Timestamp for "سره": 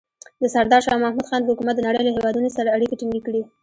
2.57-2.73